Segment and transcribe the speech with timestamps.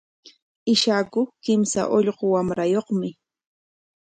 [0.73, 3.09] Ishaku kimsa ullqu wamrayuqmi.